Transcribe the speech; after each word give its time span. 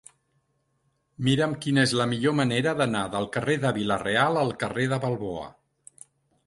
Mira'm 1.27 1.53
quina 1.65 1.83
és 1.89 1.93
la 1.99 2.07
millor 2.13 2.35
manera 2.39 2.73
d'anar 2.81 3.05
del 3.17 3.31
carrer 3.37 3.59
de 3.67 3.75
Vila-real 3.79 4.43
al 4.47 4.55
carrer 4.67 4.89
de 4.95 5.03
Balboa. 5.07 5.47